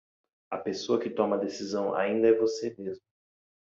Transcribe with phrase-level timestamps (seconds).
[0.49, 3.03] A pessoa que toma a decisão ainda é você mesmo